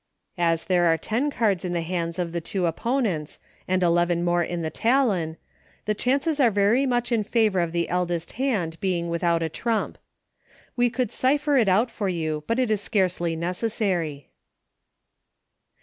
As 0.39 0.65
there 0.65 0.85
are 0.85 0.97
ten 0.97 1.29
cards 1.29 1.63
in 1.63 1.73
the 1.73 1.81
hands 1.83 2.17
of 2.17 2.31
the 2.31 2.41
two 2.41 2.61
74 2.61 2.61
EUCHRE. 2.61 2.69
opponents, 2.69 3.39
and 3.67 3.83
eleven 3.83 4.23
more 4.23 4.43
in 4.43 4.63
the 4.63 4.71
talon, 4.71 5.37
the 5.85 5.93
chances 5.93 6.39
are 6.39 6.49
very 6.49 6.87
much 6.87 7.11
in 7.11 7.21
favor 7.23 7.59
of 7.59 7.71
the 7.71 7.87
eldest 7.87 8.31
hand 8.31 8.79
being 8.79 9.09
without 9.09 9.43
a 9.43 9.47
trump. 9.49 9.99
We 10.75 10.89
could 10.89 11.11
cipher 11.11 11.55
it 11.55 11.69
oat 11.69 11.91
for 11.91 12.09
you, 12.09 12.43
but 12.47 12.57
it 12.57 12.71
is 12.71 12.81
scarcely 12.81 13.35
necessary. 13.35 14.31